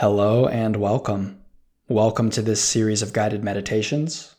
Hello 0.00 0.46
and 0.46 0.76
welcome. 0.76 1.40
Welcome 1.88 2.28
to 2.32 2.42
this 2.42 2.62
series 2.62 3.00
of 3.00 3.14
guided 3.14 3.42
meditations. 3.42 4.36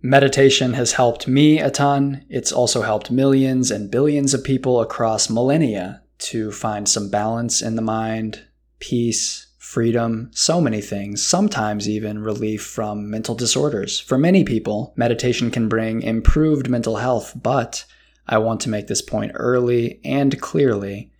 Meditation 0.00 0.74
has 0.74 0.92
helped 0.92 1.26
me 1.26 1.58
a 1.58 1.72
ton. 1.72 2.24
It's 2.28 2.52
also 2.52 2.82
helped 2.82 3.10
millions 3.10 3.72
and 3.72 3.90
billions 3.90 4.32
of 4.32 4.44
people 4.44 4.80
across 4.80 5.28
millennia 5.28 6.04
to 6.18 6.52
find 6.52 6.88
some 6.88 7.10
balance 7.10 7.60
in 7.62 7.74
the 7.74 7.82
mind, 7.82 8.44
peace, 8.78 9.48
freedom, 9.58 10.30
so 10.34 10.60
many 10.60 10.80
things, 10.80 11.20
sometimes 11.20 11.88
even 11.88 12.22
relief 12.22 12.62
from 12.62 13.10
mental 13.10 13.34
disorders. 13.34 13.98
For 13.98 14.16
many 14.16 14.44
people, 14.44 14.94
meditation 14.94 15.50
can 15.50 15.68
bring 15.68 16.02
improved 16.02 16.70
mental 16.70 16.98
health, 16.98 17.32
but 17.42 17.84
I 18.28 18.38
want 18.38 18.60
to 18.60 18.70
make 18.70 18.86
this 18.86 19.02
point 19.02 19.32
early 19.34 20.00
and 20.04 20.40
clearly 20.40 21.11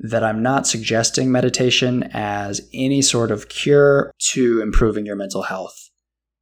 that 0.00 0.24
I'm 0.24 0.42
not 0.42 0.66
suggesting 0.66 1.30
meditation 1.30 2.08
as 2.12 2.68
any 2.72 3.02
sort 3.02 3.30
of 3.30 3.48
cure 3.48 4.12
to 4.32 4.62
improving 4.62 5.04
your 5.04 5.16
mental 5.16 5.42
health. 5.42 5.90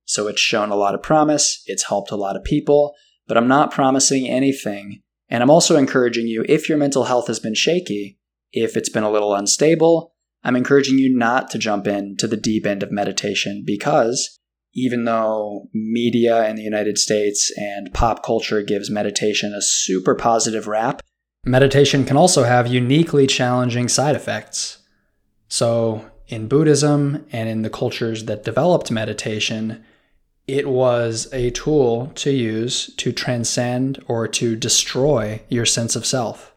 So 0.04 0.28
it's 0.28 0.40
shown 0.40 0.70
a 0.70 0.76
lot 0.76 0.94
of 0.94 1.02
promise, 1.02 1.62
it's 1.66 1.88
helped 1.88 2.10
a 2.10 2.16
lot 2.16 2.36
of 2.36 2.44
people, 2.44 2.94
but 3.26 3.36
I'm 3.36 3.48
not 3.48 3.72
promising 3.72 4.28
anything. 4.28 5.00
And 5.28 5.42
I'm 5.42 5.50
also 5.50 5.76
encouraging 5.76 6.28
you, 6.28 6.44
if 6.48 6.68
your 6.68 6.78
mental 6.78 7.04
health 7.04 7.26
has 7.26 7.40
been 7.40 7.54
shaky, 7.54 8.18
if 8.52 8.76
it's 8.76 8.88
been 8.88 9.04
a 9.04 9.10
little 9.10 9.34
unstable, 9.34 10.14
I'm 10.44 10.56
encouraging 10.56 10.98
you 10.98 11.14
not 11.14 11.50
to 11.50 11.58
jump 11.58 11.86
into 11.86 12.26
the 12.26 12.36
deep 12.36 12.64
end 12.64 12.82
of 12.82 12.92
meditation 12.92 13.64
because 13.66 14.38
even 14.72 15.04
though 15.04 15.68
media 15.74 16.48
in 16.48 16.56
the 16.56 16.62
United 16.62 16.96
States 16.96 17.52
and 17.56 17.92
pop 17.92 18.22
culture 18.22 18.62
gives 18.62 18.90
meditation 18.90 19.52
a 19.52 19.60
super 19.60 20.14
positive 20.14 20.68
rap, 20.68 21.02
Meditation 21.44 22.04
can 22.04 22.16
also 22.16 22.44
have 22.44 22.66
uniquely 22.66 23.26
challenging 23.26 23.88
side 23.88 24.16
effects. 24.16 24.78
So, 25.48 26.10
in 26.26 26.48
Buddhism 26.48 27.26
and 27.32 27.48
in 27.48 27.62
the 27.62 27.70
cultures 27.70 28.26
that 28.26 28.44
developed 28.44 28.90
meditation, 28.90 29.84
it 30.46 30.68
was 30.68 31.28
a 31.32 31.50
tool 31.50 32.12
to 32.16 32.30
use 32.30 32.94
to 32.96 33.12
transcend 33.12 34.02
or 34.08 34.28
to 34.28 34.56
destroy 34.56 35.40
your 35.48 35.64
sense 35.64 35.96
of 35.96 36.04
self. 36.04 36.54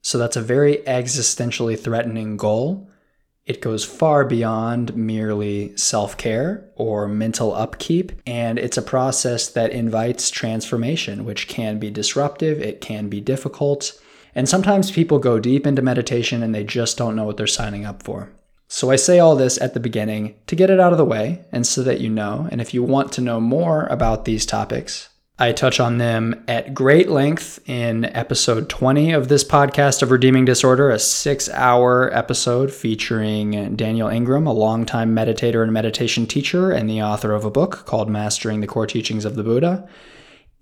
So, 0.00 0.16
that's 0.16 0.36
a 0.36 0.42
very 0.42 0.78
existentially 0.86 1.78
threatening 1.78 2.36
goal 2.36 2.88
it 3.44 3.60
goes 3.60 3.84
far 3.84 4.24
beyond 4.24 4.96
merely 4.96 5.76
self 5.76 6.16
care 6.16 6.70
or 6.76 7.08
mental 7.08 7.54
upkeep, 7.54 8.12
and 8.26 8.58
it's 8.58 8.76
a 8.76 8.82
process 8.82 9.48
that 9.48 9.72
invites 9.72 10.30
transformation, 10.30 11.24
which 11.24 11.48
can 11.48 11.78
be 11.78 11.90
disruptive, 11.90 12.60
it 12.60 12.80
can 12.80 13.08
be 13.08 13.20
difficult, 13.20 14.00
and 14.34 14.48
sometimes 14.48 14.90
people 14.90 15.18
go 15.18 15.38
deep 15.38 15.66
into 15.66 15.82
meditation 15.82 16.42
and 16.42 16.54
they 16.54 16.64
just 16.64 16.96
don't 16.96 17.16
know 17.16 17.24
what 17.24 17.36
they're 17.36 17.46
signing 17.46 17.84
up 17.84 18.02
for. 18.02 18.30
So 18.68 18.90
I 18.90 18.96
say 18.96 19.18
all 19.18 19.36
this 19.36 19.60
at 19.60 19.74
the 19.74 19.80
beginning 19.80 20.34
to 20.46 20.56
get 20.56 20.70
it 20.70 20.80
out 20.80 20.92
of 20.92 20.98
the 20.98 21.04
way 21.04 21.44
and 21.52 21.66
so 21.66 21.82
that 21.82 22.00
you 22.00 22.08
know. 22.08 22.48
And 22.50 22.58
if 22.58 22.72
you 22.72 22.82
want 22.82 23.12
to 23.12 23.20
know 23.20 23.38
more 23.38 23.84
about 23.86 24.24
these 24.24 24.46
topics, 24.46 25.10
I 25.38 25.52
touch 25.52 25.80
on 25.80 25.96
them 25.96 26.44
at 26.46 26.74
great 26.74 27.08
length 27.08 27.58
in 27.66 28.04
episode 28.04 28.68
20 28.68 29.12
of 29.12 29.28
this 29.28 29.42
podcast 29.42 30.02
of 30.02 30.10
Redeeming 30.10 30.44
Disorder, 30.44 30.90
a 30.90 30.98
six 30.98 31.48
hour 31.48 32.14
episode 32.14 32.70
featuring 32.70 33.74
Daniel 33.74 34.08
Ingram, 34.08 34.46
a 34.46 34.52
longtime 34.52 35.16
meditator 35.16 35.62
and 35.62 35.72
meditation 35.72 36.26
teacher, 36.26 36.70
and 36.70 36.88
the 36.88 37.00
author 37.02 37.32
of 37.32 37.46
a 37.46 37.50
book 37.50 37.86
called 37.86 38.10
Mastering 38.10 38.60
the 38.60 38.66
Core 38.66 38.86
Teachings 38.86 39.24
of 39.24 39.34
the 39.34 39.42
Buddha. 39.42 39.88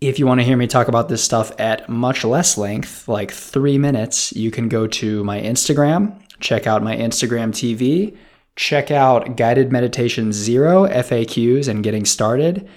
If 0.01 0.21
you 0.21 0.27
want 0.27 0.41
to 0.41 0.47
hear 0.47 0.57
me 0.57 0.69
talk 0.69 0.87
about 0.87 1.09
this 1.09 1.23
stuff 1.23 1.53
at 1.59 1.89
much 1.89 2.25
less 2.25 2.57
length, 2.57 3.09
like 3.09 3.33
three 3.33 3.77
minutes, 3.77 4.33
you 4.33 4.53
can 4.53 4.69
go 4.69 4.87
to 4.87 5.25
my 5.25 5.41
Instagram, 5.41 6.17
check 6.39 6.69
out 6.69 6.85
my 6.85 6.97
Instagram 6.97 7.51
TV, 7.51 8.17
check 8.55 8.93
out 8.93 9.37
Guided 9.37 9.73
Meditation 9.73 10.33
Zero 10.33 10.87
FAQs 10.87 11.67
and 11.67 11.83
Getting 11.83 12.05
Started 12.05 12.69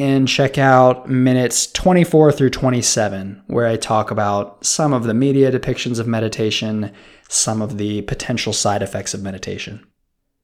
and 0.00 0.28
check 0.28 0.58
out 0.58 1.08
minutes 1.08 1.70
24 1.72 2.32
through 2.32 2.50
27, 2.50 3.42
where 3.46 3.66
I 3.66 3.76
talk 3.76 4.10
about 4.10 4.64
some 4.64 4.92
of 4.92 5.04
the 5.04 5.14
media 5.14 5.50
depictions 5.50 5.98
of 5.98 6.06
meditation, 6.06 6.92
some 7.28 7.60
of 7.60 7.78
the 7.78 8.02
potential 8.02 8.52
side 8.52 8.82
effects 8.82 9.14
of 9.14 9.22
meditation. 9.22 9.86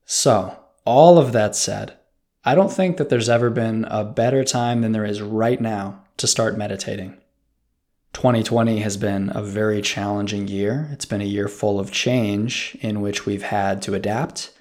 So, 0.04 0.58
all 0.84 1.18
of 1.18 1.32
that 1.32 1.56
said, 1.56 1.96
I 2.44 2.54
don't 2.54 2.72
think 2.72 2.96
that 2.98 3.08
there's 3.08 3.28
ever 3.28 3.48
been 3.48 3.86
a 3.86 4.04
better 4.04 4.44
time 4.44 4.82
than 4.82 4.92
there 4.92 5.04
is 5.04 5.22
right 5.22 5.60
now 5.60 6.02
to 6.18 6.26
start 6.26 6.58
meditating. 6.58 7.16
2020 8.12 8.80
has 8.80 8.96
been 8.96 9.32
a 9.34 9.42
very 9.42 9.82
challenging 9.82 10.46
year. 10.46 10.88
It's 10.92 11.06
been 11.06 11.20
a 11.20 11.24
year 11.24 11.48
full 11.48 11.80
of 11.80 11.90
change 11.90 12.76
in 12.80 13.00
which 13.00 13.26
we've 13.26 13.42
had 13.42 13.82
to 13.82 13.94
adapt, 13.94 14.52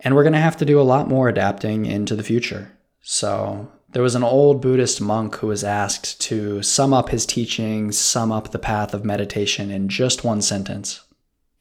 and 0.00 0.14
we're 0.14 0.24
going 0.24 0.32
to 0.32 0.38
have 0.38 0.56
to 0.58 0.64
do 0.64 0.80
a 0.80 0.82
lot 0.82 1.08
more 1.08 1.28
adapting 1.28 1.86
into 1.86 2.16
the 2.16 2.22
future. 2.22 2.72
So, 3.00 3.70
there 3.90 4.02
was 4.02 4.14
an 4.14 4.22
old 4.22 4.60
Buddhist 4.60 5.00
monk 5.00 5.36
who 5.36 5.46
was 5.46 5.64
asked 5.64 6.20
to 6.22 6.62
sum 6.62 6.92
up 6.92 7.08
his 7.08 7.24
teachings, 7.24 7.98
sum 7.98 8.30
up 8.30 8.50
the 8.50 8.58
path 8.58 8.92
of 8.92 9.04
meditation 9.04 9.70
in 9.70 9.88
just 9.88 10.24
one 10.24 10.42
sentence. 10.42 11.04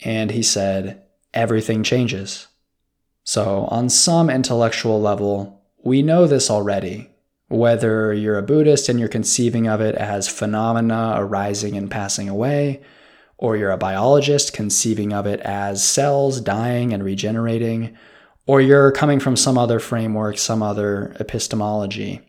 And 0.01 0.31
he 0.31 0.43
said, 0.43 1.03
Everything 1.33 1.83
changes. 1.83 2.47
So, 3.23 3.65
on 3.65 3.89
some 3.89 4.29
intellectual 4.29 5.01
level, 5.01 5.61
we 5.83 6.01
know 6.01 6.27
this 6.27 6.49
already. 6.49 7.09
Whether 7.49 8.13
you're 8.13 8.37
a 8.37 8.43
Buddhist 8.43 8.89
and 8.89 8.99
you're 8.99 9.07
conceiving 9.07 9.67
of 9.67 9.79
it 9.79 9.95
as 9.95 10.27
phenomena 10.27 11.15
arising 11.17 11.77
and 11.77 11.89
passing 11.89 12.27
away, 12.27 12.81
or 13.37 13.55
you're 13.55 13.71
a 13.71 13.77
biologist 13.77 14.53
conceiving 14.53 15.13
of 15.13 15.27
it 15.27 15.39
as 15.41 15.83
cells 15.83 16.41
dying 16.41 16.93
and 16.93 17.03
regenerating, 17.03 17.97
or 18.47 18.61
you're 18.61 18.91
coming 18.91 19.19
from 19.19 19.35
some 19.35 19.57
other 19.57 19.79
framework, 19.79 20.37
some 20.37 20.63
other 20.63 21.15
epistemology. 21.19 22.21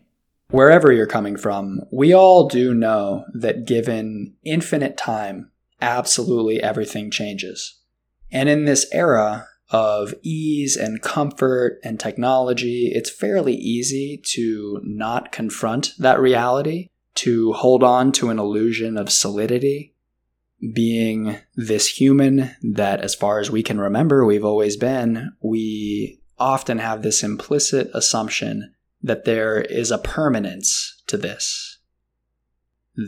Wherever 0.51 0.91
you're 0.91 1.07
coming 1.07 1.37
from, 1.37 1.81
we 1.91 2.13
all 2.13 2.47
do 2.47 2.73
know 2.73 3.25
that 3.33 3.65
given 3.65 4.35
infinite 4.43 4.97
time, 4.97 5.51
absolutely 5.81 6.61
everything 6.61 7.09
changes. 7.09 7.79
And 8.31 8.49
in 8.49 8.65
this 8.65 8.87
era 8.91 9.47
of 9.69 10.13
ease 10.23 10.75
and 10.75 11.01
comfort 11.01 11.79
and 11.83 11.99
technology, 11.99 12.91
it's 12.93 13.09
fairly 13.09 13.53
easy 13.53 14.21
to 14.33 14.81
not 14.83 15.31
confront 15.31 15.93
that 15.99 16.19
reality, 16.19 16.89
to 17.15 17.53
hold 17.53 17.83
on 17.83 18.11
to 18.13 18.29
an 18.29 18.39
illusion 18.39 18.97
of 18.97 19.11
solidity, 19.11 19.93
being 20.73 21.37
this 21.55 21.87
human 21.87 22.55
that, 22.61 23.01
as 23.01 23.15
far 23.15 23.39
as 23.39 23.49
we 23.49 23.63
can 23.63 23.79
remember, 23.79 24.25
we've 24.25 24.45
always 24.45 24.77
been, 24.77 25.31
we 25.41 26.21
often 26.37 26.79
have 26.79 27.01
this 27.01 27.23
implicit 27.23 27.89
assumption 27.93 28.73
that 29.01 29.25
there 29.25 29.61
is 29.61 29.91
a 29.91 29.97
permanence 29.97 31.01
to 31.07 31.17
this. 31.17 31.79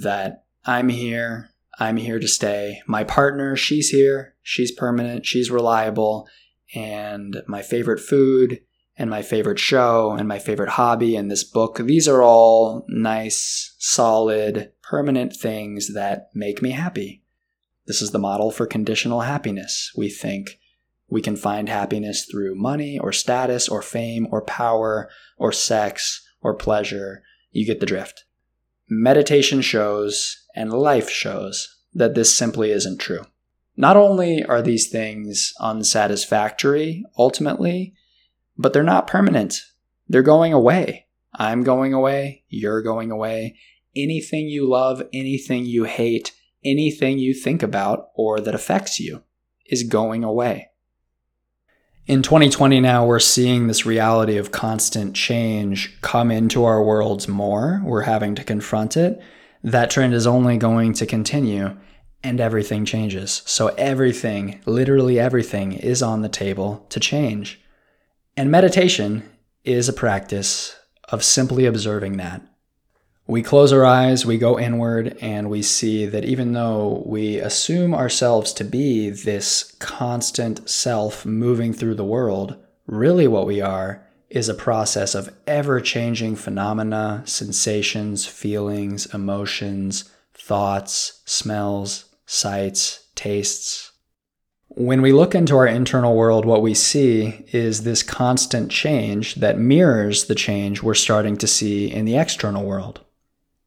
That 0.02 0.46
I'm 0.66 0.90
here, 0.90 1.50
I'm 1.80 1.98
here 1.98 2.20
to 2.20 2.28
stay. 2.28 2.82
My 2.88 3.04
partner, 3.04 3.56
she's 3.56 3.90
here, 3.90 4.36
she's 4.42 4.72
permanent, 4.72 5.26
she's 5.26 5.52
reliable, 5.52 6.28
and 6.74 7.42
my 7.48 7.62
favorite 7.62 8.00
food, 8.00 8.62
and 8.98 9.10
my 9.10 9.22
favorite 9.22 9.60
show, 9.60 10.12
and 10.12 10.28
my 10.28 10.40
favorite 10.40 10.70
hobby, 10.70 11.16
and 11.16 11.30
this 11.30 11.44
book, 11.44 11.78
these 11.78 12.08
are 12.08 12.22
all 12.22 12.86
nice, 12.88 13.76
solid, 13.80 14.72
permanent 14.84 15.36
things 15.36 15.94
that 15.94 16.30
make 16.34 16.62
me 16.62 16.72
happy. 16.72 17.21
This 17.92 18.02
is 18.02 18.12
the 18.12 18.20
model 18.20 18.52
for 18.52 18.66
conditional 18.66 19.20
happiness. 19.20 19.92
We 19.98 20.08
think 20.08 20.62
we 21.10 21.22
can 21.22 21.36
find 21.36 21.68
happiness 21.68 22.24
through 22.24 22.56
money 22.56 22.98
or 22.98 23.12
status 23.12 23.68
or 23.68 23.82
fame 23.82 24.30
or 24.32 24.46
power 24.46 25.10
or 25.38 25.52
sex 25.52 26.26
or 26.40 26.56
pleasure. 26.56 27.22
You 27.52 27.66
get 27.66 27.82
the 27.82 27.86
drift. 27.86 28.24
Meditation 28.88 29.60
shows 29.60 30.42
and 30.56 30.72
life 30.72 31.10
shows 31.10 31.82
that 31.94 32.16
this 32.16 32.34
simply 32.34 32.72
isn't 32.72 33.02
true. 33.02 33.26
Not 33.76 33.98
only 33.98 34.42
are 34.42 34.62
these 34.62 34.88
things 34.88 35.54
unsatisfactory 35.60 37.04
ultimately, 37.18 37.94
but 38.58 38.72
they're 38.72 38.84
not 38.84 39.06
permanent. 39.06 39.64
They're 40.08 40.22
going 40.22 40.54
away. 40.54 41.08
I'm 41.34 41.64
going 41.64 41.94
away. 41.94 42.46
You're 42.48 42.82
going 42.82 43.12
away. 43.12 43.58
Anything 43.98 44.48
you 44.48 44.66
love, 44.66 45.04
anything 45.12 45.66
you 45.66 45.84
hate, 45.84 46.32
anything 46.64 47.18
you 47.18 47.34
think 47.34 47.64
about 47.64 48.10
or 48.16 48.40
that 48.40 48.56
affects 48.56 49.00
you 49.00 49.24
is 49.66 49.84
going 49.84 50.24
away. 50.24 50.70
In 52.08 52.24
2020, 52.24 52.80
now 52.82 53.06
we're 53.06 53.20
seeing 53.20 53.68
this 53.68 53.86
reality 53.86 54.38
of 54.38 54.52
constant 54.52 55.16
change 55.16 56.02
come 56.02 56.32
into 56.32 56.64
our 56.64 56.84
worlds 56.84 57.28
more. 57.28 57.82
We're 57.86 58.02
having 58.02 58.36
to 58.36 58.44
confront 58.44 58.98
it. 58.98 59.22
That 59.64 59.92
trend 59.92 60.14
is 60.14 60.26
only 60.26 60.58
going 60.58 60.94
to 60.94 61.06
continue, 61.06 61.78
and 62.24 62.42
everything 62.42 62.86
changes. 62.86 63.44
So, 63.46 63.68
everything, 63.78 64.62
literally 64.66 65.20
everything, 65.20 65.74
is 65.74 66.02
on 66.02 66.22
the 66.22 66.30
table 66.30 66.86
to 66.90 67.00
change. 67.00 67.62
And 68.36 68.50
meditation 68.50 69.24
is 69.64 69.88
a 69.88 69.94
practice 69.94 70.76
of 71.10 71.24
simply 71.24 71.66
observing 71.66 72.18
that 72.18 72.42
we 73.28 73.42
close 73.44 73.72
our 73.72 73.86
eyes, 73.86 74.26
we 74.26 74.38
go 74.38 74.60
inward, 74.60 75.18
and 75.22 75.50
we 75.50 75.62
see 75.62 76.06
that 76.06 76.26
even 76.26 76.54
though 76.54 77.04
we 77.06 77.38
assume 77.38 77.94
ourselves 77.94 78.52
to 78.54 78.64
be 78.64 79.10
this 79.10 79.76
constant 79.80 80.70
self 80.70 81.26
moving 81.26 81.74
through 81.74 81.96
the 81.96 82.04
world, 82.04 82.58
Really, 82.92 83.26
what 83.26 83.46
we 83.46 83.62
are 83.62 84.06
is 84.30 84.50
a 84.50 84.54
process 84.54 85.16
of 85.16 85.34
ever 85.48 85.80
changing 85.80 86.36
phenomena, 86.36 87.24
sensations, 87.26 88.26
feelings, 88.26 89.06
emotions, 89.14 90.12
thoughts, 90.34 91.22
smells, 91.26 92.06
sights, 92.26 93.08
tastes. 93.16 93.92
When 94.68 95.02
we 95.02 95.14
look 95.14 95.34
into 95.34 95.56
our 95.56 95.68
internal 95.68 96.16
world, 96.16 96.46
what 96.46 96.62
we 96.62 96.74
see 96.74 97.46
is 97.54 97.84
this 97.84 98.04
constant 98.04 98.72
change 98.72 99.36
that 99.36 99.58
mirrors 99.58 100.26
the 100.26 100.36
change 100.36 100.84
we're 100.84 100.94
starting 100.94 101.38
to 101.38 101.48
see 101.48 101.90
in 101.90 102.04
the 102.04 102.18
external 102.18 102.66
world. 102.66 103.02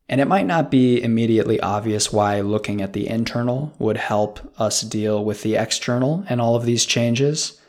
And 0.08 0.20
it 0.20 0.28
might 0.28 0.46
not 0.46 0.70
be 0.70 1.02
immediately 1.02 1.58
obvious 1.60 2.12
why 2.12 2.40
looking 2.40 2.82
at 2.82 2.92
the 2.92 3.08
internal 3.08 3.74
would 3.78 3.96
help 3.96 4.40
us 4.60 4.82
deal 4.82 5.24
with 5.24 5.42
the 5.42 5.56
external 5.56 6.24
and 6.28 6.40
all 6.40 6.56
of 6.56 6.66
these 6.66 6.84
changes. 6.84 7.60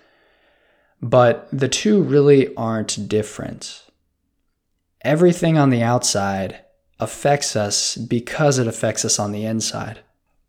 But 1.01 1.47
the 1.51 1.69
two 1.69 2.01
really 2.01 2.53
aren't 2.55 3.07
different. 3.07 3.83
Everything 5.01 5.57
on 5.57 5.69
the 5.69 5.83
outside 5.83 6.61
affects 6.99 7.55
us 7.55 7.95
because 7.95 8.57
it 8.57 8.67
affects 8.67 9.05
us 9.05 9.19
on 9.19 9.31
the 9.31 9.45
inside. 9.45 9.99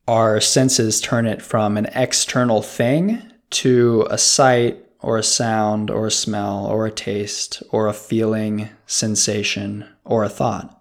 Our 0.08 0.40
senses 0.40 1.00
turn 1.00 1.26
it 1.26 1.42
from 1.42 1.76
an 1.76 1.86
external 1.94 2.62
thing 2.62 3.22
to 3.50 4.06
a 4.10 4.18
sight 4.18 4.78
or 5.00 5.18
a 5.18 5.22
sound 5.22 5.90
or 5.90 6.06
a 6.06 6.12
smell 6.12 6.66
or 6.66 6.86
a 6.86 6.90
taste 6.90 7.62
or 7.70 7.86
a 7.86 7.92
feeling, 7.92 8.70
sensation, 8.86 9.86
or 10.04 10.24
a 10.24 10.28
thought. 10.28 10.75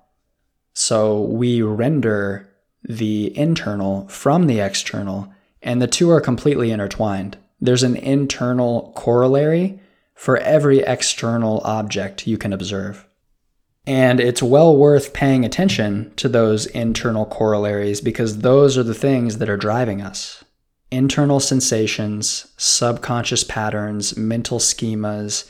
So 0.76 1.22
we 1.22 1.62
render 1.62 2.48
the 2.84 3.36
internal 3.36 4.08
from 4.10 4.46
the 4.46 4.60
external, 4.60 5.34
and 5.62 5.82
the 5.82 5.88
two 5.88 6.12
are 6.12 6.22
completely 6.22 6.70
intertwined. 6.70 7.38
There's 7.60 7.82
an 7.82 7.96
internal 7.96 8.92
corollary 8.96 9.80
for 10.14 10.38
every 10.38 10.80
external 10.80 11.62
object 11.64 12.28
you 12.28 12.38
can 12.38 12.54
observe. 12.54 13.08
And 13.88 14.20
it's 14.20 14.44
well 14.44 14.76
worth 14.76 15.14
paying 15.14 15.46
attention 15.46 16.12
to 16.18 16.28
those 16.28 16.66
internal 16.68 17.26
corollaries 17.26 18.02
because 18.02 18.40
those 18.40 18.78
are 18.78 18.84
the 18.84 18.94
things 18.94 19.38
that 19.38 19.50
are 19.50 19.58
driving 19.58 20.02
us. 20.02 20.44
Internal 20.92 21.40
sensations, 21.40 22.48
subconscious 22.58 23.44
patterns, 23.46 24.18
mental 24.18 24.60
schemas, 24.60 25.50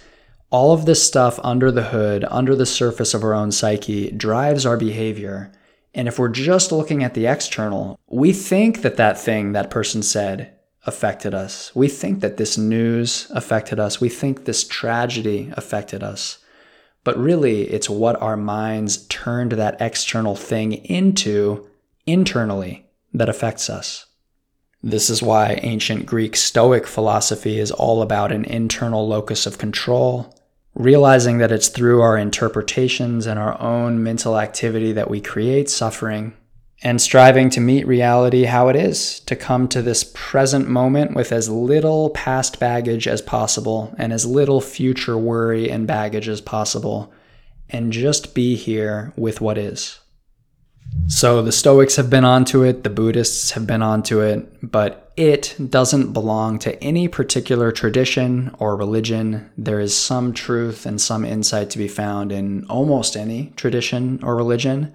all 0.55 0.71
of 0.71 0.85
this 0.85 1.05
stuff 1.05 1.37
under 1.43 1.69
the 1.69 1.83
hood, 1.83 2.23
under 2.29 2.55
the 2.55 2.65
surface 2.65 3.13
of 3.13 3.25
our 3.25 3.33
own 3.33 3.51
psyche, 3.51 4.09
drives 4.11 4.65
our 4.65 4.77
behavior. 4.77 5.51
And 5.93 6.07
if 6.07 6.17
we're 6.17 6.29
just 6.29 6.71
looking 6.71 7.03
at 7.03 7.13
the 7.13 7.25
external, 7.25 7.99
we 8.07 8.31
think 8.31 8.81
that 8.81 8.95
that 8.95 9.19
thing 9.19 9.51
that 9.51 9.69
person 9.69 10.01
said 10.01 10.53
affected 10.85 11.33
us. 11.33 11.75
We 11.75 11.89
think 11.89 12.21
that 12.21 12.37
this 12.37 12.57
news 12.57 13.27
affected 13.31 13.81
us. 13.81 13.99
We 13.99 14.07
think 14.07 14.45
this 14.45 14.65
tragedy 14.65 15.51
affected 15.57 16.01
us. 16.01 16.37
But 17.03 17.17
really, 17.17 17.63
it's 17.63 17.89
what 17.89 18.21
our 18.21 18.37
minds 18.37 19.05
turned 19.07 19.51
that 19.51 19.81
external 19.81 20.37
thing 20.37 20.71
into 20.85 21.67
internally 22.05 22.85
that 23.13 23.27
affects 23.27 23.69
us. 23.69 24.05
This 24.81 25.09
is 25.09 25.21
why 25.21 25.59
ancient 25.63 26.05
Greek 26.05 26.37
Stoic 26.37 26.87
philosophy 26.87 27.59
is 27.59 27.71
all 27.71 28.01
about 28.01 28.31
an 28.31 28.45
internal 28.45 29.05
locus 29.05 29.45
of 29.45 29.57
control, 29.57 30.31
realizing 30.75 31.37
that 31.39 31.51
it's 31.51 31.69
through 31.69 32.01
our 32.01 32.17
interpretations 32.17 33.25
and 33.25 33.39
our 33.39 33.59
own 33.61 34.03
mental 34.03 34.37
activity 34.37 34.91
that 34.91 35.09
we 35.09 35.21
create 35.21 35.69
suffering 35.69 36.33
and 36.83 37.01
striving 37.01 37.49
to 37.49 37.61
meet 37.61 37.87
reality 37.87 38.43
how 38.43 38.67
it 38.67 38.75
is, 38.75 39.21
to 39.21 39.35
come 39.35 39.67
to 39.69 39.81
this 39.81 40.11
present 40.13 40.67
moment 40.67 41.15
with 41.15 41.31
as 41.31 41.49
little 41.49 42.09
past 42.11 42.59
baggage 42.59 43.07
as 43.07 43.21
possible 43.21 43.95
and 43.97 44.11
as 44.11 44.25
little 44.25 44.61
future 44.61 45.17
worry 45.17 45.69
and 45.71 45.87
baggage 45.87 46.27
as 46.27 46.41
possible, 46.41 47.11
and 47.69 47.93
just 47.93 48.35
be 48.35 48.55
here 48.55 49.13
with 49.15 49.39
what 49.39 49.57
is. 49.57 49.99
So 51.07 51.41
the 51.41 51.51
Stoics 51.51 51.97
have 51.97 52.09
been 52.09 52.25
onto 52.25 52.63
it, 52.63 52.83
the 52.83 52.89
Buddhists 52.89 53.51
have 53.51 53.67
been 53.67 53.83
onto 53.83 54.21
it, 54.21 54.47
but 54.61 55.11
it 55.15 55.55
doesn't 55.69 56.13
belong 56.13 56.59
to 56.59 56.83
any 56.83 57.07
particular 57.07 57.71
tradition 57.71 58.53
or 58.59 58.75
religion. 58.75 59.49
There 59.57 59.79
is 59.79 59.95
some 59.95 60.33
truth 60.33 60.85
and 60.85 60.99
some 60.99 61.23
insight 61.23 61.69
to 61.69 61.77
be 61.77 61.87
found 61.87 62.31
in 62.31 62.65
almost 62.65 63.15
any 63.15 63.53
tradition 63.55 64.19
or 64.23 64.35
religion. 64.35 64.93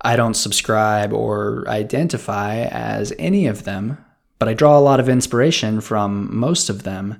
I 0.00 0.16
don't 0.16 0.34
subscribe 0.34 1.12
or 1.12 1.68
identify 1.68 2.62
as 2.62 3.12
any 3.18 3.46
of 3.46 3.64
them, 3.64 3.98
but 4.38 4.48
I 4.48 4.54
draw 4.54 4.78
a 4.78 4.80
lot 4.80 5.00
of 5.00 5.08
inspiration 5.08 5.80
from 5.80 6.34
most 6.34 6.70
of 6.70 6.84
them. 6.84 7.18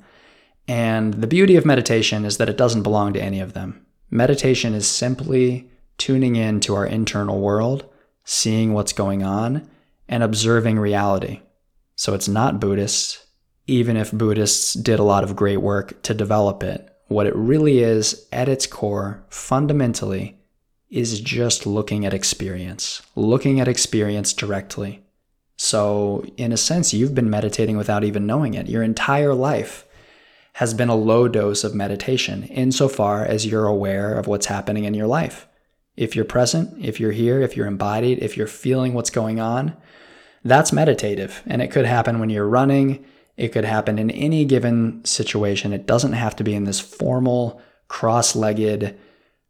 And 0.68 1.14
the 1.14 1.26
beauty 1.26 1.56
of 1.56 1.66
meditation 1.66 2.24
is 2.24 2.38
that 2.38 2.48
it 2.48 2.56
doesn't 2.56 2.82
belong 2.82 3.12
to 3.12 3.22
any 3.22 3.40
of 3.40 3.52
them. 3.52 3.84
Meditation 4.10 4.74
is 4.74 4.88
simply 4.88 5.70
tuning 5.98 6.36
in 6.36 6.60
to 6.60 6.74
our 6.74 6.86
internal 6.86 7.40
world, 7.40 7.88
seeing 8.24 8.72
what's 8.72 8.92
going 8.92 9.22
on, 9.22 9.68
and 10.08 10.22
observing 10.22 10.78
reality. 10.78 11.40
So 11.96 12.14
it's 12.14 12.28
not 12.28 12.60
Buddhist, 12.60 13.24
even 13.66 13.96
if 13.96 14.12
Buddhists 14.12 14.74
did 14.74 14.98
a 14.98 15.04
lot 15.04 15.24
of 15.24 15.36
great 15.36 15.58
work 15.58 16.02
to 16.02 16.14
develop 16.14 16.62
it. 16.62 16.88
What 17.08 17.26
it 17.26 17.36
really 17.36 17.80
is, 17.80 18.26
at 18.32 18.48
its 18.48 18.66
core, 18.66 19.24
fundamentally, 19.28 20.38
is 20.90 21.20
just 21.20 21.66
looking 21.66 22.04
at 22.04 22.14
experience, 22.14 23.02
looking 23.16 23.60
at 23.60 23.68
experience 23.68 24.32
directly. 24.32 25.02
So, 25.56 26.24
in 26.36 26.52
a 26.52 26.56
sense, 26.56 26.92
you've 26.92 27.14
been 27.14 27.30
meditating 27.30 27.76
without 27.76 28.04
even 28.04 28.26
knowing 28.26 28.54
it. 28.54 28.68
Your 28.68 28.82
entire 28.82 29.34
life 29.34 29.86
has 30.54 30.74
been 30.74 30.88
a 30.88 30.94
low 30.94 31.28
dose 31.28 31.64
of 31.64 31.74
meditation 31.74 32.44
insofar 32.44 33.24
as 33.24 33.46
you're 33.46 33.66
aware 33.66 34.18
of 34.18 34.26
what's 34.26 34.46
happening 34.46 34.84
in 34.84 34.94
your 34.94 35.06
life. 35.06 35.46
If 35.96 36.16
you're 36.16 36.24
present, 36.24 36.84
if 36.84 36.98
you're 36.98 37.12
here, 37.12 37.40
if 37.40 37.56
you're 37.56 37.66
embodied, 37.66 38.18
if 38.20 38.36
you're 38.36 38.46
feeling 38.46 38.94
what's 38.94 39.10
going 39.10 39.40
on, 39.40 39.76
that's 40.44 40.72
meditative. 40.72 41.42
And 41.46 41.60
it 41.60 41.70
could 41.70 41.86
happen 41.86 42.18
when 42.18 42.30
you're 42.30 42.48
running, 42.48 43.04
it 43.36 43.48
could 43.48 43.64
happen 43.64 43.98
in 43.98 44.10
any 44.10 44.44
given 44.44 45.04
situation. 45.04 45.72
It 45.72 45.86
doesn't 45.86 46.12
have 46.12 46.36
to 46.36 46.44
be 46.44 46.54
in 46.54 46.64
this 46.64 46.80
formal, 46.80 47.60
cross 47.88 48.34
legged, 48.34 48.98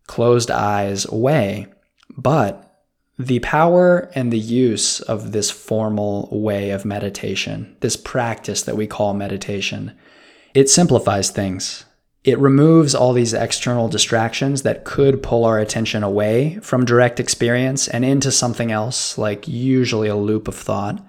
closed 0.07 0.51
eyes 0.51 1.09
way. 1.09 1.67
But 2.17 2.69
the 3.19 3.41
power 3.41 4.11
and 4.15 4.33
the 4.33 4.39
use 4.39 5.01
of 5.01 5.33
this 5.33 5.51
formal 5.51 6.29
way 6.33 6.71
of 6.71 6.85
meditation, 6.85 7.77
this 7.81 7.97
practice 7.97 8.63
that 8.63 8.77
we 8.77 8.87
call 8.87 9.15
meditation, 9.15 9.97
it 10.55 10.69
simplifies 10.69 11.31
things. 11.31 11.85
It 12.25 12.39
removes 12.39 12.95
all 12.95 13.13
these 13.13 13.35
external 13.35 13.89
distractions 13.89 14.63
that 14.63 14.85
could 14.85 15.23
pull 15.23 15.45
our 15.45 15.59
attention 15.59 16.03
away 16.03 16.59
from 16.63 16.85
direct 16.85 17.19
experience 17.19 17.89
and 17.89 18.05
into 18.05 18.31
something 18.31 18.71
else, 18.71 19.19
like 19.19 19.49
usually 19.49 20.09
a 20.09 20.17
loop 20.17 20.47
of 20.47 20.55
thought. 20.55 21.05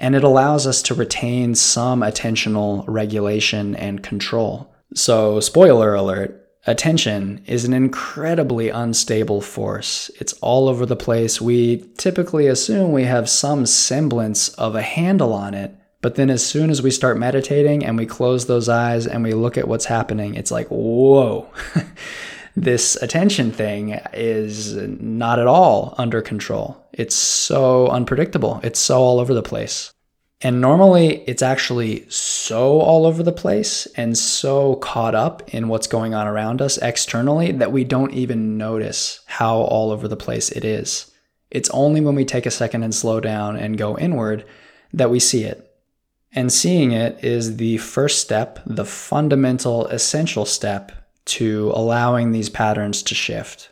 And 0.00 0.16
it 0.16 0.24
allows 0.24 0.66
us 0.66 0.82
to 0.82 0.94
retain 0.94 1.54
some 1.54 2.00
attentional 2.00 2.84
regulation 2.88 3.76
and 3.76 4.02
control. 4.02 4.74
So, 4.94 5.38
spoiler 5.40 5.94
alert, 5.94 6.48
Attention 6.68 7.42
is 7.46 7.64
an 7.64 7.72
incredibly 7.72 8.68
unstable 8.68 9.40
force. 9.40 10.10
It's 10.20 10.34
all 10.34 10.68
over 10.68 10.84
the 10.84 10.96
place. 10.96 11.40
We 11.40 11.88
typically 11.96 12.46
assume 12.46 12.92
we 12.92 13.04
have 13.04 13.30
some 13.30 13.64
semblance 13.64 14.50
of 14.50 14.74
a 14.74 14.82
handle 14.82 15.32
on 15.32 15.54
it, 15.54 15.74
but 16.00 16.14
then 16.14 16.30
as 16.30 16.46
soon 16.46 16.70
as 16.70 16.80
we 16.80 16.90
start 16.90 17.18
meditating 17.18 17.84
and 17.84 17.96
we 17.96 18.06
close 18.06 18.46
those 18.46 18.68
eyes 18.68 19.06
and 19.06 19.24
we 19.24 19.32
look 19.32 19.58
at 19.58 19.66
what's 19.66 19.86
happening, 19.86 20.34
it's 20.34 20.50
like, 20.50 20.68
whoa, 20.68 21.50
this 22.56 22.96
attention 22.96 23.50
thing 23.50 24.00
is 24.12 24.76
not 24.76 25.38
at 25.38 25.48
all 25.48 25.94
under 25.98 26.22
control. 26.22 26.86
It's 26.92 27.16
so 27.16 27.88
unpredictable, 27.88 28.60
it's 28.62 28.78
so 28.78 28.98
all 28.98 29.18
over 29.18 29.34
the 29.34 29.42
place. 29.42 29.92
And 30.40 30.60
normally 30.60 31.24
it's 31.26 31.42
actually 31.42 32.08
so 32.08 32.80
all 32.80 33.06
over 33.06 33.24
the 33.24 33.32
place 33.32 33.86
and 33.96 34.16
so 34.16 34.76
caught 34.76 35.16
up 35.16 35.52
in 35.52 35.66
what's 35.66 35.88
going 35.88 36.14
on 36.14 36.28
around 36.28 36.62
us 36.62 36.78
externally 36.78 37.50
that 37.50 37.72
we 37.72 37.82
don't 37.82 38.12
even 38.12 38.56
notice 38.56 39.20
how 39.26 39.56
all 39.56 39.90
over 39.90 40.06
the 40.06 40.16
place 40.16 40.50
it 40.50 40.64
is. 40.64 41.10
It's 41.50 41.70
only 41.70 42.00
when 42.00 42.14
we 42.14 42.24
take 42.24 42.46
a 42.46 42.52
second 42.52 42.84
and 42.84 42.94
slow 42.94 43.18
down 43.18 43.56
and 43.56 43.76
go 43.76 43.98
inward 43.98 44.44
that 44.92 45.10
we 45.10 45.18
see 45.18 45.42
it. 45.42 45.67
And 46.32 46.52
seeing 46.52 46.92
it 46.92 47.22
is 47.24 47.56
the 47.56 47.78
first 47.78 48.20
step, 48.20 48.60
the 48.66 48.84
fundamental, 48.84 49.86
essential 49.86 50.44
step 50.44 50.92
to 51.26 51.72
allowing 51.74 52.32
these 52.32 52.50
patterns 52.50 53.02
to 53.04 53.14
shift, 53.14 53.70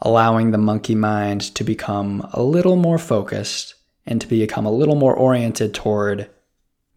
allowing 0.00 0.50
the 0.50 0.58
monkey 0.58 0.94
mind 0.94 1.42
to 1.54 1.64
become 1.64 2.28
a 2.32 2.42
little 2.42 2.76
more 2.76 2.98
focused 2.98 3.74
and 4.06 4.20
to 4.20 4.26
become 4.26 4.66
a 4.66 4.72
little 4.72 4.94
more 4.94 5.14
oriented 5.14 5.74
toward 5.74 6.28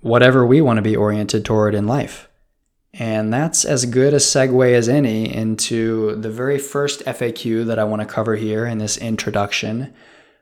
whatever 0.02 0.46
we 0.46 0.62
want 0.62 0.78
to 0.78 0.82
be 0.82 0.96
oriented 0.96 1.46
toward 1.46 1.76
in 1.76 1.88
life. 1.88 2.28
And 2.94 3.34
that's 3.34 3.66
as 3.66 3.86
good 3.86 4.14
a 4.14 4.18
segue 4.18 4.74
as 4.74 4.88
any 4.88 5.34
into 5.34 6.16
the 6.16 6.30
very 6.30 6.60
first 6.60 7.04
FAQ 7.06 7.66
that 7.66 7.80
I 7.80 7.84
want 7.86 8.02
to 8.02 8.08
cover 8.08 8.36
here 8.36 8.66
in 8.66 8.78
this 8.78 8.98
introduction, 8.98 9.94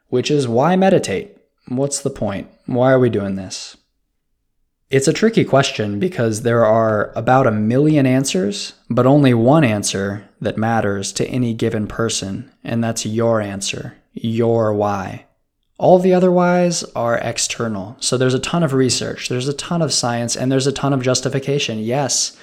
which 0.09 0.29
is 0.29 0.47
why 0.47 0.75
meditate? 0.75 1.37
What's 1.67 2.01
the 2.01 2.09
point? 2.09 2.49
Why 2.65 2.91
are 2.91 2.99
we 2.99 3.09
doing 3.09 3.35
this? 3.35 3.77
It's 4.91 5.07
a 5.07 5.13
tricky 5.13 5.45
question 5.45 5.99
because 5.99 6.41
there 6.41 6.65
are 6.65 7.13
about 7.15 7.47
a 7.47 7.51
million 7.51 8.05
answers, 8.05 8.73
but 8.89 9.05
only 9.05 9.33
one 9.33 9.63
answer 9.63 10.27
that 10.41 10.57
matters 10.57 11.13
to 11.13 11.25
any 11.27 11.53
given 11.53 11.87
person, 11.87 12.51
and 12.61 12.83
that's 12.83 13.05
your 13.05 13.39
answer, 13.39 13.95
your 14.11 14.73
why. 14.73 15.27
All 15.77 15.97
the 15.97 16.13
other 16.13 16.29
whys 16.29 16.83
are 16.93 17.17
external. 17.19 17.95
So 18.01 18.17
there's 18.17 18.33
a 18.33 18.39
ton 18.39 18.63
of 18.63 18.73
research, 18.73 19.29
there's 19.29 19.47
a 19.47 19.53
ton 19.53 19.81
of 19.81 19.93
science, 19.93 20.35
and 20.35 20.51
there's 20.51 20.67
a 20.67 20.73
ton 20.73 20.91
of 20.91 21.01
justification. 21.01 21.79
Yes, 21.79 22.35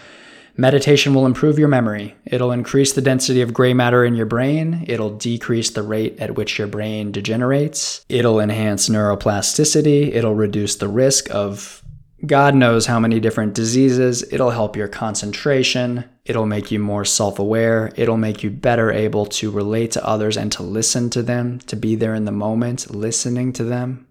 meditation 0.57 1.13
will 1.13 1.27
improve 1.27 1.59
your 1.59 1.69
memory. 1.69 2.17
It'll 2.25 2.51
increase 2.51 2.95
the 2.95 3.03
density 3.03 3.43
of 3.43 3.53
gray 3.53 3.75
matter 3.75 4.07
in 4.07 4.15
your 4.15 4.25
brain. 4.25 4.87
It'll 4.89 5.15
decrease 5.15 5.69
the 5.69 5.83
rate 5.83 6.19
at 6.19 6.35
which 6.35 6.57
your 6.57 6.67
brain 6.67 7.13
degenerates. 7.13 8.07
It'll 8.09 8.41
enhance 8.41 8.89
neuroplasticity. 8.89 10.15
It'll 10.15 10.35
reduce 10.35 10.77
the 10.77 10.89
risk 10.89 11.31
of 11.31 11.85
God 12.27 12.57
knows 12.57 12.87
how 12.87 12.99
many 12.99 13.21
different 13.21 13.55
diseases. 13.55 14.25
It'll 14.33 14.51
help 14.51 14.75
your 14.75 14.89
concentration. 14.89 16.05
It'll 16.25 16.47
make 16.47 16.71
you 16.73 16.81
more 16.81 17.05
self 17.05 17.39
aware. 17.39 17.93
It'll 17.97 18.17
make 18.17 18.43
you 18.43 18.51
better 18.51 18.91
able 18.91 19.27
to 19.27 19.51
relate 19.51 19.93
to 19.93 20.05
others 20.05 20.37
and 20.37 20.51
to 20.53 20.65
listen 20.65 21.11
to 21.11 21.23
them, 21.23 21.61
to 21.61 21.77
be 21.77 21.95
there 21.95 22.15
in 22.15 22.25
the 22.25 22.33
moment, 22.33 22.93
listening 22.93 23.53
to 23.55 23.65
them. 23.65 24.07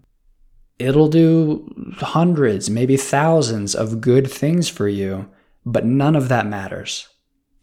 It'll 0.78 1.08
do 1.08 1.94
hundreds, 1.98 2.70
maybe 2.70 2.96
thousands 2.96 3.74
of 3.74 4.00
good 4.00 4.30
things 4.30 4.68
for 4.68 4.88
you, 4.88 5.28
but 5.66 5.84
none 5.84 6.16
of 6.16 6.28
that 6.28 6.46
matters. 6.46 7.08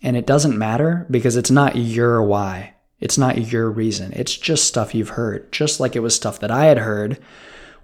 And 0.04 0.16
it 0.16 0.28
doesn't 0.28 0.58
matter 0.58 1.08
because 1.10 1.38
it's 1.38 1.52
not 1.52 1.76
your 1.76 2.22
why. 2.22 2.76
It's 3.00 3.18
not 3.18 3.52
your 3.52 3.72
reason. 3.72 4.14
It's 4.14 4.38
just 4.38 4.66
stuff 4.66 4.94
you've 4.94 5.10
heard, 5.10 5.52
just 5.52 5.80
like 5.80 5.96
it 5.96 6.02
was 6.02 6.16
stuff 6.16 6.40
that 6.42 6.52
I 6.52 6.66
had 6.66 6.78
heard 6.78 7.18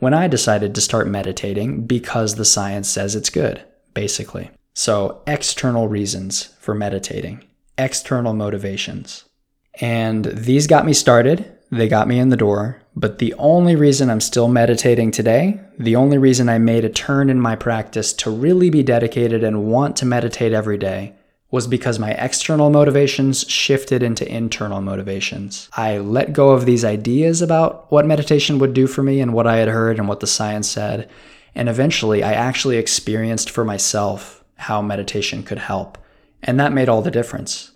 when 0.02 0.16
I 0.16 0.28
decided 0.28 0.74
to 0.74 0.82
start 0.82 1.08
meditating 1.08 1.86
because 1.86 2.34
the 2.34 2.44
science 2.44 2.90
says 2.90 3.16
it's 3.16 3.30
good, 3.30 3.64
basically. 3.94 4.50
So, 4.74 5.22
external 5.28 5.88
reasons 5.88 6.46
for 6.60 6.74
meditating, 6.74 7.44
external 7.78 8.34
motivations. 8.34 9.26
And 9.80 10.26
these 10.26 10.66
got 10.66 10.88
me 10.88 10.94
started, 10.94 11.56
they 11.70 11.88
got 11.88 12.08
me 12.08 12.18
in 12.18 12.30
the 12.30 12.36
door. 12.36 12.82
But 12.96 13.20
the 13.20 13.36
only 13.36 13.76
reason 13.76 14.10
I'm 14.10 14.22
still 14.22 14.48
meditating 14.48 15.12
today, 15.12 15.62
the 15.78 15.96
only 15.96 16.18
reason 16.18 16.50
I 16.50 16.58
made 16.58 16.84
a 16.84 16.90
turn 16.90 17.30
in 17.30 17.40
my 17.40 17.56
practice 17.56 18.12
to 18.14 18.32
really 18.32 18.72
be 18.72 18.82
dedicated 18.82 19.44
and 19.44 19.68
want 19.68 19.96
to 19.98 20.06
meditate 20.08 20.52
every 20.52 20.80
day, 20.80 21.14
was 21.52 21.68
because 21.68 22.00
my 22.00 22.12
external 22.12 22.70
motivations 22.70 23.42
shifted 23.50 24.02
into 24.02 24.28
internal 24.34 24.80
motivations. 24.80 25.70
I 25.74 25.98
let 25.98 26.32
go 26.32 26.52
of 26.52 26.66
these 26.66 26.86
ideas 26.86 27.42
about 27.42 27.92
what 27.92 28.06
meditation 28.06 28.58
would 28.60 28.74
do 28.74 28.88
for 28.88 29.04
me 29.04 29.20
and 29.20 29.34
what 29.34 29.46
I 29.46 29.58
had 29.58 29.68
heard 29.68 30.00
and 30.00 30.08
what 30.08 30.22
the 30.22 30.28
science 30.28 30.70
said. 30.70 31.10
And 31.54 31.68
eventually, 31.68 32.24
I 32.24 32.32
actually 32.32 32.78
experienced 32.78 33.50
for 33.50 33.66
myself 33.66 34.46
how 34.56 34.82
meditation 34.82 35.44
could 35.44 35.58
help. 35.58 35.98
And 36.42 36.58
that 36.58 36.72
made 36.72 36.88
all 36.88 37.02
the 37.02 37.12
difference. 37.12 37.72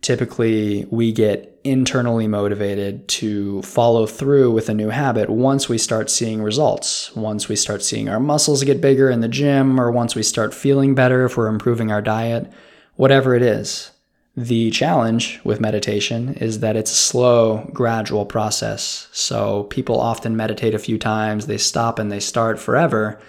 Typically, 0.00 0.86
we 0.90 1.10
get 1.10 1.58
internally 1.64 2.28
motivated 2.28 3.08
to 3.08 3.60
follow 3.62 4.06
through 4.06 4.52
with 4.52 4.68
a 4.68 4.74
new 4.74 4.90
habit 4.90 5.30
once 5.30 5.68
we 5.68 5.78
start 5.78 6.10
seeing 6.10 6.42
results. 6.42 7.14
Once 7.16 7.48
we 7.48 7.56
start 7.56 7.82
seeing 7.82 8.08
our 8.08 8.20
muscles 8.20 8.62
get 8.62 8.82
bigger 8.82 9.10
in 9.10 9.20
the 9.20 9.28
gym, 9.28 9.80
or 9.80 9.90
once 9.90 10.14
we 10.14 10.22
start 10.22 10.54
feeling 10.54 10.94
better 10.94 11.24
if 11.24 11.36
we're 11.36 11.48
improving 11.48 11.90
our 11.90 12.02
diet 12.02 12.52
whatever 12.96 13.34
it 13.34 13.42
is. 13.42 13.90
The 14.36 14.70
challenge 14.72 15.40
with 15.44 15.60
meditation 15.60 16.34
is 16.34 16.58
that 16.58 16.76
it's 16.76 16.90
a 16.90 16.96
slow, 16.96 17.70
gradual 17.72 18.26
process. 18.26 19.08
So 19.12 19.64
people 19.64 20.00
often 20.00 20.36
meditate 20.36 20.74
a 20.74 20.78
few 20.78 20.98
times, 20.98 21.46
they 21.46 21.58
stop 21.58 22.00
and 22.00 22.10
they 22.10 22.18
start 22.18 22.58
forever, 22.58 23.20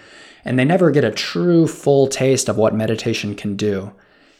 and 0.44 0.58
they 0.58 0.64
never 0.64 0.90
get 0.90 1.04
a 1.04 1.12
true 1.12 1.68
full 1.68 2.08
taste 2.08 2.48
of 2.48 2.56
what 2.56 2.74
meditation 2.74 3.36
can 3.36 3.54
do. 3.54 3.92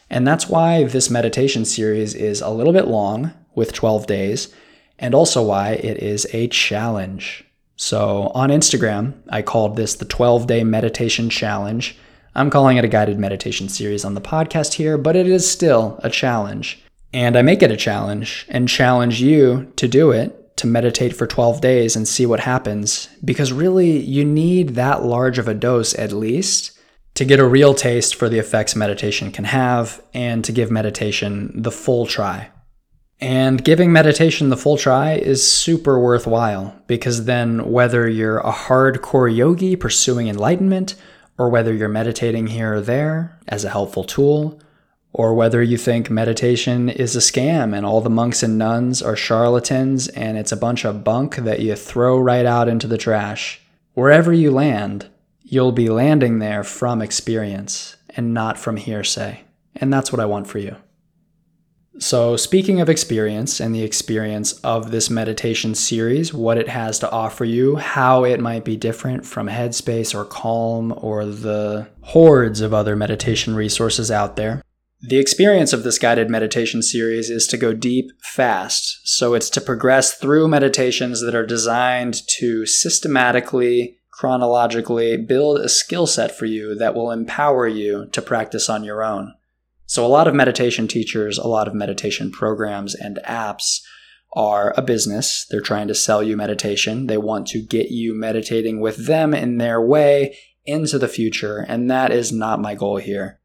And 0.09 0.27
that's 0.27 0.49
why 0.49 0.83
this 0.83 1.09
meditation 1.09 1.65
series 1.65 2.15
is 2.15 2.41
a 2.41 2.49
little 2.49 2.73
bit 2.73 2.87
long 2.87 3.33
with 3.55 3.73
12 3.73 4.05
days, 4.07 4.53
and 4.99 5.15
also 5.15 5.43
why 5.43 5.71
it 5.71 6.03
is 6.03 6.27
a 6.33 6.47
challenge. 6.47 7.45
So 7.77 8.31
on 8.33 8.49
Instagram, 8.49 9.13
I 9.29 9.41
called 9.41 9.75
this 9.75 9.95
the 9.95 10.05
12 10.05 10.47
day 10.47 10.63
meditation 10.63 11.29
challenge. 11.29 11.97
I'm 12.37 12.51
calling 12.51 12.77
it 12.77 12.85
a 12.85 12.87
guided 12.87 13.17
meditation 13.17 13.67
series 13.67 14.05
on 14.05 14.13
the 14.13 14.21
podcast 14.21 14.73
here, 14.73 14.95
but 14.95 15.15
it 15.15 15.25
is 15.25 15.49
still 15.49 15.99
a 16.03 16.09
challenge. 16.11 16.83
And 17.11 17.35
I 17.35 17.41
make 17.41 17.63
it 17.63 17.71
a 17.71 17.75
challenge 17.75 18.45
and 18.47 18.69
challenge 18.69 19.19
you 19.19 19.73
to 19.77 19.87
do 19.87 20.11
it, 20.11 20.55
to 20.57 20.67
meditate 20.67 21.15
for 21.15 21.25
12 21.25 21.61
days 21.61 21.95
and 21.95 22.07
see 22.07 22.27
what 22.27 22.41
happens, 22.41 23.09
because 23.25 23.51
really 23.51 23.97
you 23.99 24.23
need 24.23 24.75
that 24.75 25.03
large 25.03 25.39
of 25.39 25.47
a 25.47 25.55
dose 25.55 25.97
at 25.97 26.11
least 26.11 26.77
to 27.15 27.25
get 27.25 27.39
a 27.39 27.47
real 27.47 27.73
taste 27.73 28.13
for 28.13 28.29
the 28.29 28.37
effects 28.37 28.75
meditation 28.75 29.31
can 29.31 29.45
have 29.45 29.99
and 30.13 30.45
to 30.45 30.51
give 30.51 30.69
meditation 30.69 31.51
the 31.55 31.71
full 31.71 32.05
try. 32.05 32.51
And 33.19 33.65
giving 33.65 33.91
meditation 33.91 34.49
the 34.49 34.57
full 34.57 34.77
try 34.77 35.13
is 35.13 35.49
super 35.49 35.99
worthwhile 35.99 36.79
because 36.85 37.25
then, 37.25 37.71
whether 37.71 38.07
you're 38.07 38.37
a 38.37 38.51
hardcore 38.51 39.35
yogi 39.35 39.75
pursuing 39.75 40.27
enlightenment 40.27 40.93
or 41.37 41.49
whether 41.49 41.73
you're 41.73 41.89
meditating 41.89 42.47
here 42.47 42.75
or 42.75 42.81
there 42.81 43.37
as 43.47 43.63
a 43.63 43.69
helpful 43.69 44.03
tool, 44.03 44.59
or 45.13 45.33
whether 45.33 45.63
you 45.63 45.77
think 45.77 46.09
meditation 46.09 46.89
is 46.89 47.15
a 47.15 47.19
scam 47.19 47.75
and 47.75 47.85
all 47.85 48.01
the 48.01 48.09
monks 48.09 48.43
and 48.43 48.57
nuns 48.57 49.01
are 49.01 49.15
charlatans 49.15 50.07
and 50.09 50.37
it's 50.37 50.51
a 50.51 50.57
bunch 50.57 50.85
of 50.85 51.03
bunk 51.03 51.37
that 51.37 51.59
you 51.59 51.75
throw 51.75 52.19
right 52.19 52.45
out 52.45 52.67
into 52.67 52.87
the 52.87 52.97
trash. 52.97 53.61
Wherever 53.93 54.31
you 54.31 54.51
land, 54.51 55.07
you'll 55.43 55.71
be 55.71 55.89
landing 55.89 56.39
there 56.39 56.63
from 56.63 57.01
experience 57.01 57.95
and 58.09 58.33
not 58.33 58.59
from 58.59 58.77
hearsay. 58.77 59.43
And 59.75 59.91
that's 59.91 60.11
what 60.11 60.19
I 60.19 60.25
want 60.25 60.47
for 60.47 60.59
you. 60.59 60.75
So, 61.99 62.37
speaking 62.37 62.79
of 62.79 62.89
experience 62.89 63.59
and 63.59 63.73
the 63.73 63.83
experience 63.83 64.53
of 64.59 64.91
this 64.91 65.09
meditation 65.09 65.73
series, 65.73 66.31
what 66.31 66.57
it 66.57 66.69
has 66.69 66.99
to 66.99 67.09
offer 67.09 67.43
you, 67.43 67.77
how 67.77 68.23
it 68.23 68.39
might 68.39 68.63
be 68.63 68.77
different 68.77 69.25
from 69.25 69.47
Headspace 69.47 70.13
or 70.13 70.23
Calm 70.23 70.93
or 70.95 71.25
the 71.25 71.87
hordes 72.01 72.61
of 72.61 72.73
other 72.73 72.95
meditation 72.95 73.55
resources 73.55 74.11
out 74.11 74.35
there. 74.35 74.61
The 75.01 75.17
experience 75.17 75.73
of 75.73 75.83
this 75.83 75.97
guided 75.97 76.29
meditation 76.29 76.83
series 76.83 77.29
is 77.31 77.47
to 77.47 77.57
go 77.57 77.73
deep 77.73 78.11
fast. 78.21 78.99
So, 79.03 79.33
it's 79.33 79.49
to 79.51 79.61
progress 79.61 80.13
through 80.13 80.49
meditations 80.49 81.21
that 81.21 81.33
are 81.33 81.45
designed 81.45 82.21
to 82.37 82.67
systematically, 82.67 83.97
chronologically 84.11 85.17
build 85.17 85.59
a 85.59 85.69
skill 85.69 86.05
set 86.05 86.37
for 86.37 86.45
you 86.45 86.75
that 86.75 86.93
will 86.93 87.09
empower 87.09 87.67
you 87.67 88.05
to 88.11 88.21
practice 88.21 88.69
on 88.69 88.83
your 88.83 89.03
own. 89.03 89.33
So, 89.87 90.05
a 90.05 90.07
lot 90.07 90.27
of 90.27 90.35
meditation 90.35 90.87
teachers, 90.87 91.37
a 91.37 91.47
lot 91.47 91.67
of 91.67 91.73
meditation 91.73 92.29
programs 92.29 92.93
and 92.93 93.19
apps 93.25 93.79
are 94.33 94.73
a 94.77 94.81
business. 94.81 95.47
They're 95.49 95.61
trying 95.61 95.87
to 95.87 95.95
sell 95.95 96.21
you 96.21 96.35
meditation. 96.37 97.07
They 97.07 97.17
want 97.17 97.47
to 97.47 97.61
get 97.61 97.89
you 97.89 98.13
meditating 98.13 98.81
with 98.81 99.07
them 99.07 99.33
in 99.33 99.57
their 99.57 99.81
way 99.81 100.37
into 100.65 100.99
the 100.99 101.07
future. 101.07 101.65
And 101.67 101.89
that 101.89 102.11
is 102.11 102.31
not 102.33 102.61
my 102.61 102.75
goal 102.75 102.97
here. 102.97 103.39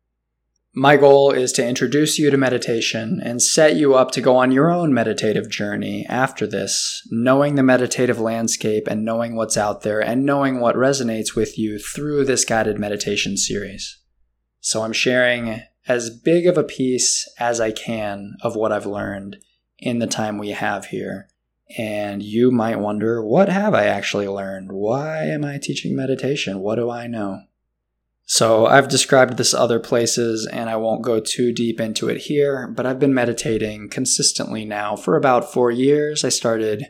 My 0.75 0.97
goal 0.97 1.31
is 1.31 1.53
to 1.53 1.67
introduce 1.67 2.19
you 2.19 2.31
to 2.31 2.37
meditation 2.37 3.21
and 3.23 3.43
set 3.43 3.77
you 3.77 3.95
up 3.95 4.11
to 4.13 4.23
go 4.23 4.37
on 4.37 4.51
your 4.51 4.71
own 4.71 4.93
meditative 4.93 5.51
journey 5.51 6.07
after 6.09 6.47
this, 6.47 7.07
knowing 7.11 7.55
the 7.55 7.63
meditative 7.63 8.19
landscape 8.19 8.89
and 8.89 9.05
knowing 9.05 9.37
what's 9.37 9.59
out 9.59 9.83
there 9.83 10.01
and 10.01 10.25
knowing 10.25 10.61
what 10.61 10.75
resonates 10.75 11.37
with 11.37 11.59
you 11.59 11.79
through 11.79 12.25
this 12.25 12.45
guided 12.47 12.79
meditation 12.79 13.37
series. 13.37 13.99
So 14.61 14.83
I'm 14.83 14.95
sharing 14.95 15.63
as 15.87 16.11
big 16.11 16.47
of 16.47 16.57
a 16.57 16.65
piece 16.65 17.29
as 17.39 17.61
I 17.61 17.73
can 17.73 18.37
of 18.43 18.57
what 18.57 18.73
I've 18.73 18.87
learned 18.87 19.39
in 19.79 19.99
the 19.99 20.07
time 20.07 20.39
we 20.39 20.51
have 20.51 20.87
here. 20.87 21.29
And 21.79 22.23
you 22.23 22.51
might 22.51 22.79
wonder, 22.79 23.25
what 23.25 23.49
have 23.49 23.75
I 23.75 23.87
actually 23.87 24.29
learned? 24.29 24.73
Why 24.73 25.25
am 25.25 25.45
I 25.45 25.59
teaching 25.59 25.97
meditation? 25.97 26.61
What 26.61 26.77
do 26.77 26.91
I 26.91 27.07
know? 27.07 27.43
So, 28.25 28.67
I've 28.67 28.89
described 28.89 29.37
this 29.37 29.53
other 29.53 29.81
places 29.81 30.47
and 30.47 30.71
I 30.71 30.77
won't 30.77 31.03
go 31.03 31.19
too 31.19 31.53
deep 31.53 31.81
into 31.81 32.09
it 32.09 32.19
here, 32.19 32.69
but 32.69 32.87
I've 32.87 33.01
been 33.01 33.13
meditating 33.13 33.89
consistently 33.89 34.65
now 34.65 34.97
for 34.97 35.17
about 35.17 35.53
four 35.53 35.71
years. 35.71 36.25
I 36.25 36.29
started 36.29 36.87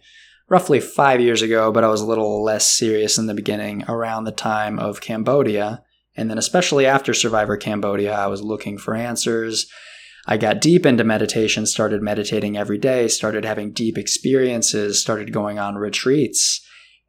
roughly 0.49 0.81
five 0.81 1.21
years 1.21 1.41
ago, 1.41 1.73
but 1.73 1.85
I 1.85 1.89
was 1.89 2.03
a 2.03 2.07
little 2.07 2.45
less 2.45 2.71
serious 2.71 3.17
in 3.17 3.27
the 3.27 3.35
beginning 3.35 3.85
around 3.89 4.25
the 4.25 4.33
time 4.33 4.79
of 4.79 5.01
Cambodia. 5.01 5.83
And 6.17 6.31
then, 6.31 6.39
especially 6.39 6.87
after 6.87 7.15
Survivor 7.15 7.57
Cambodia, 7.57 8.13
I 8.13 8.27
was 8.27 8.43
looking 8.43 8.79
for 8.79 8.95
answers. 8.95 9.67
I 10.27 10.37
got 10.37 10.61
deep 10.61 10.87
into 10.87 11.05
meditation, 11.05 11.67
started 11.67 12.03
meditating 12.03 12.57
every 12.57 12.79
day, 12.79 13.09
started 13.09 13.45
having 13.45 13.73
deep 13.73 13.99
experiences, 13.99 15.01
started 15.01 15.33
going 15.33 15.59
on 15.59 15.77
retreats. 15.77 16.65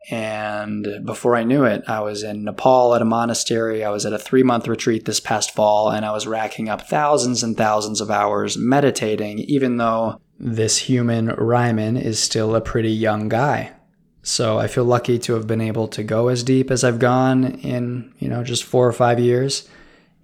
And 0.09 1.05
before 1.05 1.35
I 1.35 1.43
knew 1.43 1.63
it, 1.63 1.83
I 1.87 2.01
was 2.01 2.23
in 2.23 2.43
Nepal 2.43 2.93
at 2.93 3.01
a 3.01 3.05
monastery. 3.05 3.83
I 3.83 3.89
was 3.89 4.05
at 4.05 4.13
a 4.13 4.19
three 4.19 4.43
month 4.43 4.67
retreat 4.67 5.05
this 5.05 5.19
past 5.19 5.51
fall, 5.51 5.89
and 5.89 6.05
I 6.05 6.11
was 6.11 6.27
racking 6.27 6.67
up 6.69 6.87
thousands 6.87 7.43
and 7.43 7.55
thousands 7.55 8.01
of 8.01 8.11
hours 8.11 8.57
meditating, 8.57 9.39
even 9.39 9.77
though 9.77 10.19
this 10.39 10.77
human 10.77 11.27
Ryman 11.27 11.95
is 11.95 12.19
still 12.19 12.55
a 12.55 12.61
pretty 12.61 12.91
young 12.91 13.29
guy. 13.29 13.73
So 14.23 14.57
I 14.57 14.67
feel 14.67 14.85
lucky 14.85 15.19
to 15.19 15.33
have 15.33 15.47
been 15.47 15.61
able 15.61 15.89
to 15.89 16.01
go 16.01 16.29
as 16.29 16.43
deep 16.43 16.71
as 16.71 16.83
I've 16.83 16.97
gone 16.97 17.43
in, 17.59 18.13
you 18.19 18.29
know, 18.29 18.43
just 18.43 18.63
4 18.63 18.87
or 18.87 18.93
5 18.93 19.19
years 19.19 19.67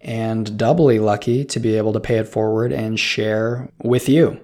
and 0.02 0.58
doubly 0.58 1.00
lucky 1.00 1.44
to 1.44 1.60
be 1.60 1.76
able 1.76 1.92
to 1.92 2.00
pay 2.00 2.18
it 2.18 2.28
forward 2.28 2.72
and 2.72 2.98
share 2.98 3.70
with 3.84 4.08
you. 4.08 4.40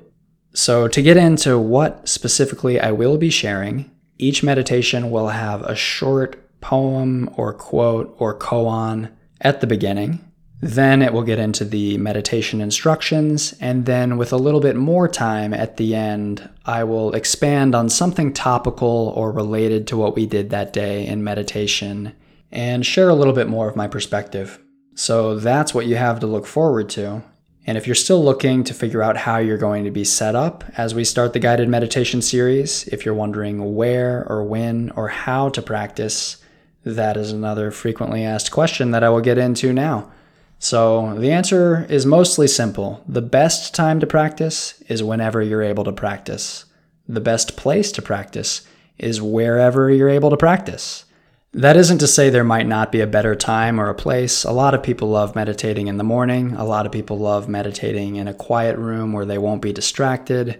So, 0.53 0.87
to 0.89 1.01
get 1.01 1.17
into 1.17 1.57
what 1.57 2.07
specifically 2.07 2.79
I 2.79 2.91
will 2.91 3.17
be 3.17 3.29
sharing, 3.29 3.91
each 4.17 4.43
meditation 4.43 5.11
will 5.11 5.29
have 5.29 5.61
a 5.63 5.75
short 5.75 6.37
poem 6.61 7.29
or 7.37 7.53
quote 7.53 8.15
or 8.19 8.37
koan 8.37 9.11
at 9.41 9.61
the 9.61 9.67
beginning. 9.67 10.19
Then 10.61 11.01
it 11.01 11.13
will 11.13 11.23
get 11.23 11.37
into 11.37 11.65
the 11.65 11.97
meditation 11.97 12.61
instructions, 12.61 13.53
and 13.59 13.85
then 13.85 14.17
with 14.17 14.31
a 14.31 14.37
little 14.37 14.61
bit 14.61 14.75
more 14.75 15.07
time 15.07 15.53
at 15.53 15.77
the 15.77 15.93
end, 15.93 16.49
I 16.65 16.83
will 16.83 17.13
expand 17.13 17.75
on 17.75 17.89
something 17.89 18.33
topical 18.33 19.13
or 19.15 19.31
related 19.31 19.85
to 19.87 19.97
what 19.97 20.15
we 20.15 20.25
did 20.25 20.49
that 20.49 20.73
day 20.73 21.05
in 21.05 21.23
meditation 21.23 22.13
and 22.51 22.85
share 22.85 23.09
a 23.09 23.15
little 23.15 23.33
bit 23.33 23.49
more 23.49 23.67
of 23.67 23.75
my 23.75 23.87
perspective. 23.87 24.59
So 24.95 25.37
that's 25.37 25.73
what 25.73 25.87
you 25.87 25.97
have 25.97 26.21
to 26.21 26.27
look 26.27 26.47
forward 26.47 26.89
to. 26.91 27.21
And 27.67 27.77
if 27.77 27.85
you're 27.85 27.95
still 27.95 28.23
looking 28.23 28.63
to 28.63 28.73
figure 28.73 29.03
out 29.03 29.17
how 29.17 29.37
you're 29.37 29.57
going 29.57 29.83
to 29.83 29.91
be 29.91 30.03
set 30.03 30.35
up 30.35 30.63
as 30.77 30.95
we 30.95 31.03
start 31.03 31.33
the 31.33 31.39
guided 31.39 31.67
meditation 31.67 32.21
series, 32.21 32.87
if 32.87 33.05
you're 33.05 33.13
wondering 33.13 33.75
where 33.75 34.25
or 34.29 34.43
when 34.43 34.91
or 34.91 35.09
how 35.09 35.49
to 35.49 35.61
practice, 35.61 36.37
that 36.83 37.17
is 37.17 37.31
another 37.31 37.71
frequently 37.71 38.23
asked 38.23 38.51
question 38.51 38.91
that 38.91 39.03
I 39.03 39.09
will 39.09 39.21
get 39.21 39.37
into 39.37 39.73
now. 39.73 40.11
So 40.59 41.15
the 41.19 41.31
answer 41.31 41.85
is 41.89 42.05
mostly 42.05 42.47
simple. 42.47 43.03
The 43.07 43.21
best 43.21 43.75
time 43.75 43.99
to 43.99 44.07
practice 44.07 44.81
is 44.87 45.03
whenever 45.03 45.41
you're 45.41 45.61
able 45.61 45.83
to 45.83 45.91
practice. 45.91 46.65
The 47.07 47.21
best 47.21 47.55
place 47.55 47.91
to 47.93 48.01
practice 48.01 48.61
is 48.97 49.21
wherever 49.21 49.89
you're 49.91 50.09
able 50.09 50.29
to 50.29 50.37
practice. 50.37 51.05
That 51.53 51.77
isn't 51.77 51.99
to 51.99 52.07
say 52.07 52.29
there 52.29 52.43
might 52.43 52.67
not 52.67 52.91
be 52.91 52.99
a 52.99 53.07
better 53.07 53.35
time 53.35 53.79
or 53.79 53.89
a 53.89 53.95
place. 53.95 54.43
A 54.43 54.51
lot 54.51 54.73
of 54.73 54.83
people 54.83 55.09
love 55.09 55.35
meditating 55.35 55.87
in 55.87 55.97
the 55.97 56.03
morning. 56.03 56.53
A 56.55 56.65
lot 56.65 56.85
of 56.85 56.91
people 56.91 57.17
love 57.17 57.47
meditating 57.47 58.17
in 58.17 58.27
a 58.27 58.33
quiet 58.33 58.77
room 58.77 59.13
where 59.13 59.25
they 59.25 59.37
won't 59.37 59.61
be 59.61 59.71
distracted. 59.71 60.59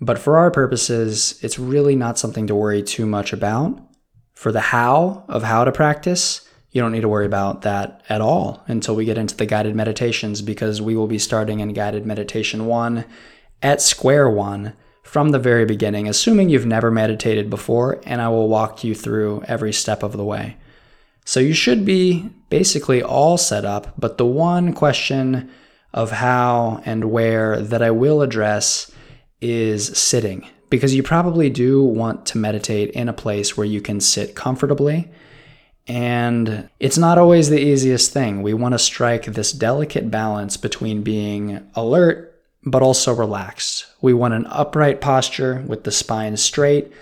But 0.00 0.18
for 0.18 0.36
our 0.36 0.50
purposes, 0.50 1.38
it's 1.42 1.58
really 1.58 1.96
not 1.96 2.18
something 2.18 2.46
to 2.46 2.54
worry 2.54 2.82
too 2.82 3.06
much 3.06 3.32
about. 3.32 3.80
For 4.34 4.52
the 4.52 4.60
how 4.60 5.24
of 5.28 5.42
how 5.42 5.64
to 5.64 5.72
practice, 5.72 6.47
you 6.78 6.82
don't 6.84 6.92
need 6.92 7.00
to 7.00 7.08
worry 7.08 7.26
about 7.26 7.62
that 7.62 8.04
at 8.08 8.20
all 8.20 8.62
until 8.68 8.94
we 8.94 9.04
get 9.04 9.18
into 9.18 9.36
the 9.36 9.46
guided 9.46 9.74
meditations 9.74 10.42
because 10.42 10.80
we 10.80 10.94
will 10.94 11.08
be 11.08 11.18
starting 11.18 11.58
in 11.58 11.72
guided 11.72 12.06
meditation 12.06 12.66
one 12.66 13.04
at 13.60 13.82
square 13.82 14.30
one 14.30 14.74
from 15.02 15.30
the 15.30 15.40
very 15.40 15.64
beginning, 15.64 16.06
assuming 16.06 16.48
you've 16.48 16.66
never 16.66 16.88
meditated 16.88 17.50
before, 17.50 18.00
and 18.06 18.22
I 18.22 18.28
will 18.28 18.46
walk 18.46 18.84
you 18.84 18.94
through 18.94 19.42
every 19.48 19.72
step 19.72 20.04
of 20.04 20.12
the 20.12 20.24
way. 20.24 20.56
So 21.24 21.40
you 21.40 21.52
should 21.52 21.84
be 21.84 22.30
basically 22.48 23.02
all 23.02 23.36
set 23.36 23.64
up, 23.64 23.92
but 23.98 24.18
the 24.18 24.26
one 24.26 24.72
question 24.72 25.50
of 25.92 26.12
how 26.12 26.80
and 26.84 27.06
where 27.06 27.60
that 27.60 27.82
I 27.82 27.90
will 27.90 28.22
address 28.22 28.88
is 29.40 29.98
sitting, 29.98 30.48
because 30.70 30.94
you 30.94 31.02
probably 31.02 31.50
do 31.50 31.82
want 31.82 32.24
to 32.26 32.38
meditate 32.38 32.90
in 32.92 33.08
a 33.08 33.12
place 33.12 33.56
where 33.56 33.66
you 33.66 33.80
can 33.80 34.00
sit 34.00 34.36
comfortably. 34.36 35.10
And 35.88 36.68
it's 36.78 36.98
not 36.98 37.18
always 37.18 37.48
the 37.48 37.60
easiest 37.60 38.12
thing. 38.12 38.42
We 38.42 38.54
want 38.54 38.74
to 38.74 38.78
strike 38.78 39.24
this 39.24 39.52
delicate 39.52 40.10
balance 40.10 40.56
between 40.56 41.02
being 41.02 41.66
alert 41.74 42.28
but 42.64 42.82
also 42.82 43.14
relaxed. 43.14 43.86
We 44.00 44.12
want 44.12 44.34
an 44.34 44.46
upright 44.46 45.00
posture 45.00 45.64
with 45.66 45.84
the 45.84 45.92
spine 45.92 46.36
straight, 46.36 46.92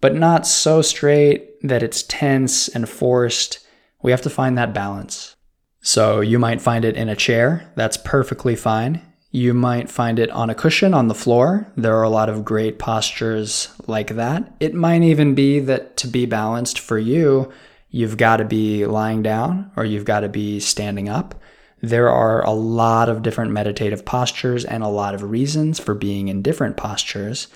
but 0.00 0.14
not 0.14 0.46
so 0.46 0.82
straight 0.82 1.60
that 1.62 1.82
it's 1.82 2.02
tense 2.02 2.68
and 2.68 2.88
forced. 2.88 3.60
We 4.02 4.10
have 4.10 4.22
to 4.22 4.30
find 4.30 4.58
that 4.58 4.74
balance. 4.74 5.36
So 5.80 6.20
you 6.20 6.38
might 6.38 6.60
find 6.60 6.84
it 6.84 6.96
in 6.96 7.08
a 7.08 7.16
chair, 7.16 7.70
that's 7.74 7.96
perfectly 7.96 8.56
fine. 8.56 9.00
You 9.30 9.54
might 9.54 9.88
find 9.88 10.18
it 10.18 10.30
on 10.30 10.50
a 10.50 10.54
cushion 10.54 10.92
on 10.92 11.08
the 11.08 11.14
floor. 11.14 11.66
There 11.76 11.96
are 11.96 12.02
a 12.02 12.10
lot 12.10 12.28
of 12.28 12.44
great 12.44 12.78
postures 12.78 13.68
like 13.86 14.08
that. 14.08 14.54
It 14.60 14.74
might 14.74 15.02
even 15.02 15.34
be 15.34 15.58
that 15.60 15.96
to 15.98 16.06
be 16.06 16.26
balanced 16.26 16.78
for 16.78 16.98
you, 16.98 17.50
you've 17.92 18.16
got 18.16 18.38
to 18.38 18.44
be 18.44 18.84
lying 18.86 19.22
down 19.22 19.70
or 19.76 19.84
you've 19.84 20.06
got 20.06 20.20
to 20.20 20.28
be 20.28 20.58
standing 20.58 21.08
up. 21.08 21.36
There 21.80 22.08
are 22.08 22.44
a 22.44 22.50
lot 22.50 23.08
of 23.08 23.22
different 23.22 23.52
meditative 23.52 24.04
postures 24.04 24.64
and 24.64 24.82
a 24.82 24.88
lot 24.88 25.14
of 25.14 25.22
reasons 25.22 25.78
for 25.78 25.94
being 25.94 26.28
in 26.28 26.42
different 26.42 26.76
postures. 26.76 27.48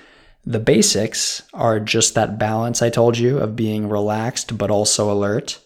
The 0.44 0.60
basics 0.60 1.42
are 1.54 1.80
just 1.80 2.14
that 2.14 2.38
balance 2.38 2.82
I 2.82 2.90
told 2.90 3.18
you 3.18 3.38
of 3.38 3.56
being 3.56 3.88
relaxed 3.88 4.56
but 4.56 4.70
also 4.70 5.10
alert. 5.10 5.58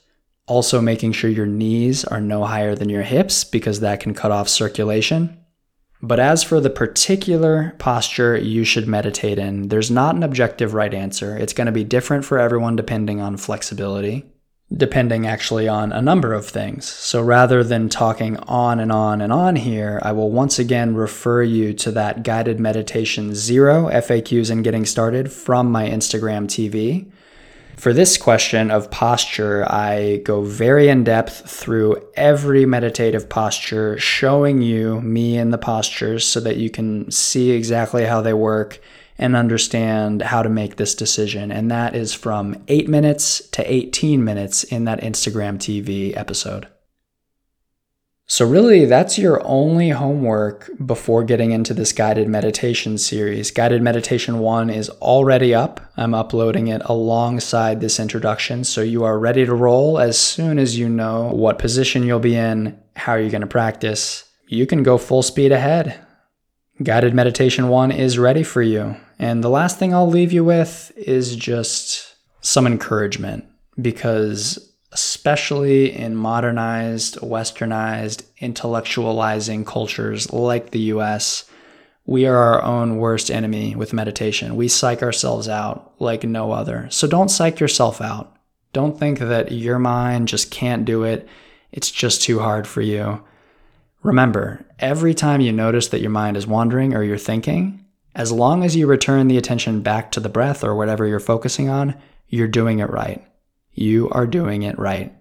Also, 0.46 0.80
making 0.80 1.12
sure 1.12 1.30
your 1.30 1.46
knees 1.46 2.04
are 2.04 2.20
no 2.20 2.44
higher 2.44 2.74
than 2.74 2.88
your 2.88 3.02
hips 3.02 3.44
because 3.44 3.80
that 3.80 4.00
can 4.00 4.14
cut 4.14 4.32
off 4.32 4.48
circulation. 4.48 5.36
But 6.02 6.18
as 6.18 6.42
for 6.42 6.60
the 6.60 6.70
particular 6.70 7.74
posture 7.78 8.36
you 8.36 8.64
should 8.64 8.88
meditate 8.88 9.38
in, 9.38 9.68
there's 9.68 9.90
not 9.90 10.14
an 10.14 10.22
objective 10.22 10.74
right 10.74 10.92
answer. 10.92 11.36
It's 11.36 11.52
going 11.52 11.66
to 11.66 11.72
be 11.72 11.84
different 11.84 12.24
for 12.24 12.38
everyone 12.38 12.74
depending 12.74 13.20
on 13.20 13.36
flexibility 13.36 14.24
depending 14.76 15.26
actually 15.26 15.66
on 15.66 15.92
a 15.92 16.00
number 16.00 16.32
of 16.32 16.46
things. 16.46 16.86
So 16.86 17.20
rather 17.20 17.64
than 17.64 17.88
talking 17.88 18.36
on 18.38 18.78
and 18.78 18.92
on 18.92 19.20
and 19.20 19.32
on 19.32 19.56
here, 19.56 19.98
I 20.02 20.12
will 20.12 20.30
once 20.30 20.58
again 20.58 20.94
refer 20.94 21.42
you 21.42 21.72
to 21.74 21.90
that 21.92 22.22
guided 22.22 22.60
meditation 22.60 23.34
zero 23.34 23.88
FAQs 23.88 24.50
and 24.50 24.62
getting 24.62 24.86
started 24.86 25.32
from 25.32 25.72
my 25.72 25.88
Instagram 25.88 26.46
TV. 26.46 27.10
For 27.76 27.92
this 27.94 28.18
question 28.18 28.70
of 28.70 28.90
posture, 28.90 29.64
I 29.66 30.18
go 30.18 30.42
very 30.42 30.88
in 30.88 31.02
depth 31.02 31.50
through 31.50 32.06
every 32.14 32.66
meditative 32.66 33.28
posture, 33.28 33.98
showing 33.98 34.60
you 34.60 35.00
me 35.00 35.38
in 35.38 35.50
the 35.50 35.58
postures 35.58 36.26
so 36.26 36.40
that 36.40 36.58
you 36.58 36.68
can 36.68 37.10
see 37.10 37.52
exactly 37.52 38.04
how 38.04 38.20
they 38.20 38.34
work 38.34 38.80
and 39.20 39.36
understand 39.36 40.22
how 40.22 40.42
to 40.42 40.48
make 40.48 40.76
this 40.76 40.94
decision. 40.94 41.52
And 41.52 41.70
that 41.70 41.94
is 41.94 42.14
from 42.14 42.56
8 42.66 42.88
minutes 42.88 43.46
to 43.50 43.72
18 43.72 44.24
minutes 44.24 44.64
in 44.64 44.86
that 44.86 45.02
Instagram 45.02 45.58
TV 45.58 46.16
episode. 46.16 46.66
So, 48.26 48.46
really, 48.46 48.84
that's 48.84 49.18
your 49.18 49.44
only 49.44 49.90
homework 49.90 50.70
before 50.86 51.24
getting 51.24 51.50
into 51.50 51.74
this 51.74 51.92
guided 51.92 52.28
meditation 52.28 52.96
series. 52.96 53.50
Guided 53.50 53.82
Meditation 53.82 54.38
1 54.38 54.70
is 54.70 54.88
already 54.88 55.52
up. 55.52 55.80
I'm 55.96 56.14
uploading 56.14 56.68
it 56.68 56.80
alongside 56.84 57.80
this 57.80 57.98
introduction, 57.98 58.62
so 58.62 58.82
you 58.82 59.02
are 59.02 59.18
ready 59.18 59.44
to 59.44 59.52
roll 59.52 59.98
as 59.98 60.16
soon 60.16 60.60
as 60.60 60.78
you 60.78 60.88
know 60.88 61.24
what 61.32 61.58
position 61.58 62.04
you'll 62.04 62.20
be 62.20 62.36
in, 62.36 62.80
how 62.94 63.16
you're 63.16 63.30
going 63.30 63.40
to 63.40 63.48
practice. 63.48 64.30
You 64.46 64.64
can 64.64 64.84
go 64.84 64.96
full 64.96 65.24
speed 65.24 65.50
ahead. 65.50 65.98
Guided 66.80 67.14
Meditation 67.14 67.68
1 67.68 67.90
is 67.90 68.16
ready 68.16 68.44
for 68.44 68.62
you. 68.62 68.94
And 69.20 69.44
the 69.44 69.50
last 69.50 69.78
thing 69.78 69.92
I'll 69.92 70.08
leave 70.08 70.32
you 70.32 70.42
with 70.42 70.92
is 70.96 71.36
just 71.36 72.14
some 72.40 72.66
encouragement 72.66 73.44
because, 73.78 74.72
especially 74.92 75.94
in 75.94 76.16
modernized, 76.16 77.18
westernized, 77.18 78.22
intellectualizing 78.40 79.66
cultures 79.66 80.32
like 80.32 80.70
the 80.70 80.80
US, 80.94 81.44
we 82.06 82.24
are 82.24 82.34
our 82.34 82.62
own 82.62 82.96
worst 82.96 83.30
enemy 83.30 83.76
with 83.76 83.92
meditation. 83.92 84.56
We 84.56 84.68
psych 84.68 85.02
ourselves 85.02 85.50
out 85.50 85.92
like 85.98 86.24
no 86.24 86.52
other. 86.52 86.88
So 86.90 87.06
don't 87.06 87.28
psych 87.28 87.60
yourself 87.60 88.00
out. 88.00 88.34
Don't 88.72 88.98
think 88.98 89.18
that 89.18 89.52
your 89.52 89.78
mind 89.78 90.28
just 90.28 90.50
can't 90.50 90.86
do 90.86 91.04
it. 91.04 91.28
It's 91.72 91.90
just 91.90 92.22
too 92.22 92.38
hard 92.38 92.66
for 92.66 92.80
you. 92.80 93.22
Remember, 94.02 94.64
every 94.78 95.12
time 95.12 95.42
you 95.42 95.52
notice 95.52 95.88
that 95.88 96.00
your 96.00 96.10
mind 96.10 96.38
is 96.38 96.46
wandering 96.46 96.94
or 96.94 97.02
you're 97.02 97.18
thinking, 97.18 97.84
as 98.20 98.30
long 98.30 98.62
as 98.62 98.76
you 98.76 98.86
return 98.86 99.28
the 99.28 99.38
attention 99.38 99.80
back 99.80 100.12
to 100.12 100.20
the 100.20 100.28
breath 100.28 100.62
or 100.62 100.74
whatever 100.74 101.06
you're 101.06 101.18
focusing 101.18 101.70
on, 101.70 101.94
you're 102.28 102.46
doing 102.46 102.78
it 102.78 102.90
right. 102.90 103.26
You 103.72 104.10
are 104.10 104.26
doing 104.26 104.62
it 104.62 104.78
right. 104.78 105.14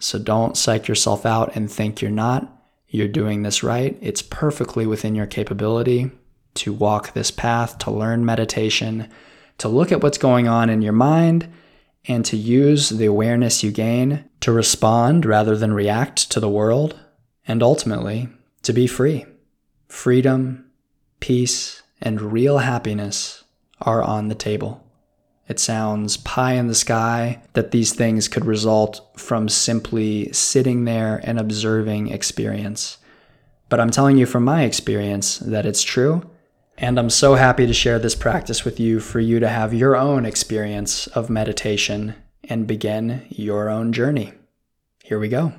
So 0.00 0.18
don't 0.18 0.56
psych 0.56 0.88
yourself 0.88 1.24
out 1.24 1.54
and 1.54 1.70
think 1.70 2.02
you're 2.02 2.10
not. 2.10 2.52
You're 2.88 3.06
doing 3.06 3.42
this 3.44 3.62
right. 3.62 3.96
It's 4.00 4.22
perfectly 4.22 4.86
within 4.88 5.14
your 5.14 5.26
capability 5.26 6.10
to 6.54 6.72
walk 6.72 7.12
this 7.12 7.30
path, 7.30 7.78
to 7.78 7.92
learn 7.92 8.24
meditation, 8.24 9.08
to 9.58 9.68
look 9.68 9.92
at 9.92 10.02
what's 10.02 10.18
going 10.18 10.48
on 10.48 10.68
in 10.68 10.82
your 10.82 10.92
mind, 10.92 11.48
and 12.08 12.24
to 12.24 12.36
use 12.36 12.88
the 12.88 13.06
awareness 13.06 13.62
you 13.62 13.70
gain 13.70 14.24
to 14.40 14.50
respond 14.50 15.24
rather 15.24 15.56
than 15.56 15.72
react 15.72 16.28
to 16.32 16.40
the 16.40 16.50
world 16.50 16.98
and 17.46 17.62
ultimately 17.62 18.28
to 18.62 18.72
be 18.72 18.88
free. 18.88 19.24
Freedom, 19.86 20.64
peace, 21.20 21.82
and 22.00 22.20
real 22.20 22.58
happiness 22.58 23.44
are 23.80 24.02
on 24.02 24.28
the 24.28 24.34
table. 24.34 24.82
It 25.48 25.60
sounds 25.60 26.16
pie 26.16 26.54
in 26.54 26.66
the 26.66 26.74
sky 26.74 27.42
that 27.52 27.70
these 27.70 27.92
things 27.92 28.26
could 28.26 28.44
result 28.44 29.00
from 29.16 29.48
simply 29.48 30.32
sitting 30.32 30.84
there 30.84 31.20
and 31.22 31.38
observing 31.38 32.08
experience. 32.08 32.98
But 33.68 33.78
I'm 33.80 33.90
telling 33.90 34.16
you 34.16 34.26
from 34.26 34.44
my 34.44 34.64
experience 34.64 35.38
that 35.38 35.66
it's 35.66 35.82
true, 35.82 36.28
And 36.78 36.98
I'm 36.98 37.10
so 37.10 37.34
happy 37.36 37.66
to 37.66 37.72
share 37.72 37.98
this 37.98 38.14
practice 38.14 38.64
with 38.64 38.78
you 38.78 39.00
for 39.00 39.18
you 39.18 39.40
to 39.40 39.48
have 39.48 39.72
your 39.72 39.96
own 39.96 40.26
experience 40.26 41.06
of 41.08 41.30
meditation 41.30 42.14
and 42.44 42.66
begin 42.66 43.26
your 43.30 43.70
own 43.70 43.92
journey. 43.92 44.34
Here 45.02 45.18
we 45.18 45.28
go. 45.28 45.54